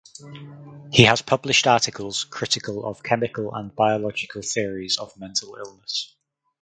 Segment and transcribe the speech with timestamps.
[0.91, 6.15] He has published articles critical of chemical and biological theories of mental illness.